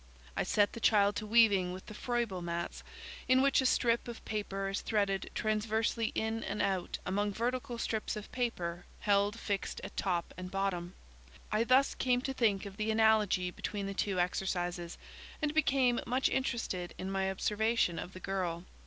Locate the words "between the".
13.51-13.93